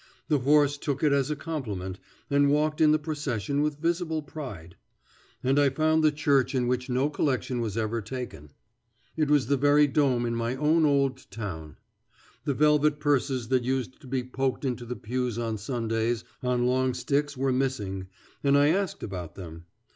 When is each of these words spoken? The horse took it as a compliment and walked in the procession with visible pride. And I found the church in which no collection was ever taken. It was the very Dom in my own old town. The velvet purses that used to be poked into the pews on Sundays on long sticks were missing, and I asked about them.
The 0.29 0.39
horse 0.39 0.79
took 0.79 1.03
it 1.03 1.11
as 1.11 1.29
a 1.29 1.35
compliment 1.35 1.99
and 2.27 2.49
walked 2.49 2.81
in 2.81 2.91
the 2.91 2.97
procession 2.97 3.61
with 3.61 3.77
visible 3.79 4.23
pride. 4.23 4.75
And 5.43 5.59
I 5.59 5.69
found 5.69 6.03
the 6.03 6.11
church 6.11 6.55
in 6.55 6.67
which 6.67 6.89
no 6.89 7.07
collection 7.07 7.61
was 7.61 7.77
ever 7.77 8.01
taken. 8.01 8.49
It 9.15 9.29
was 9.29 9.45
the 9.45 9.57
very 9.57 9.85
Dom 9.85 10.25
in 10.25 10.33
my 10.35 10.55
own 10.55 10.87
old 10.87 11.29
town. 11.29 11.77
The 12.45 12.55
velvet 12.55 12.99
purses 12.99 13.49
that 13.49 13.61
used 13.63 14.01
to 14.01 14.07
be 14.07 14.23
poked 14.23 14.65
into 14.65 14.87
the 14.87 14.95
pews 14.95 15.37
on 15.37 15.59
Sundays 15.59 16.23
on 16.41 16.65
long 16.65 16.95
sticks 16.95 17.37
were 17.37 17.51
missing, 17.53 18.07
and 18.43 18.57
I 18.57 18.69
asked 18.69 19.03
about 19.03 19.35
them. 19.35 19.65